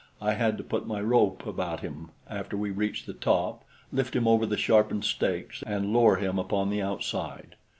I 0.19 0.33
had 0.33 0.57
to 0.57 0.63
put 0.63 0.87
my 0.87 0.99
rope 0.99 1.45
about 1.45 1.81
him 1.81 2.09
after 2.27 2.57
we 2.57 2.71
reached 2.71 3.05
the 3.05 3.13
top, 3.13 3.63
lift 3.93 4.15
him 4.15 4.27
over 4.27 4.47
the 4.47 4.57
sharpened 4.57 5.05
stakes 5.05 5.61
and 5.67 5.93
lower 5.93 6.15
him 6.15 6.39
upon 6.39 6.71
the 6.71 6.81
outside. 6.81 7.53